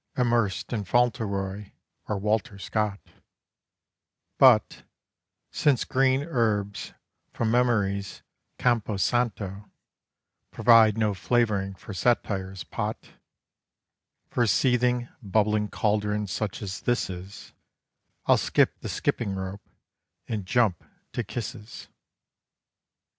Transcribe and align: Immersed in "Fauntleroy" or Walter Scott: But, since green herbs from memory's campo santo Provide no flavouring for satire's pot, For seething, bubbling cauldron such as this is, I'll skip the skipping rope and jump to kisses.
Immersed 0.17 0.73
in 0.73 0.83
"Fauntleroy" 0.83 1.73
or 2.07 2.17
Walter 2.17 2.57
Scott: 2.57 2.99
But, 4.39 4.81
since 5.51 5.85
green 5.85 6.23
herbs 6.23 6.95
from 7.33 7.51
memory's 7.51 8.23
campo 8.57 8.97
santo 8.97 9.69
Provide 10.49 10.97
no 10.97 11.13
flavouring 11.13 11.75
for 11.75 11.93
satire's 11.93 12.63
pot, 12.63 13.11
For 14.27 14.47
seething, 14.47 15.07
bubbling 15.21 15.67
cauldron 15.69 16.25
such 16.25 16.63
as 16.63 16.81
this 16.81 17.07
is, 17.07 17.53
I'll 18.25 18.37
skip 18.37 18.79
the 18.79 18.89
skipping 18.89 19.35
rope 19.35 19.69
and 20.27 20.47
jump 20.47 20.83
to 21.11 21.23
kisses. 21.23 21.89